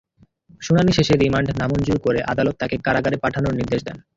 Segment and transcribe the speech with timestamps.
[0.61, 3.97] শুনানি শেষে রিমান্ড নামঞ্জুর করে আদালত তাঁকে কারাগারে পাঠানোর নির্দেশ দেন।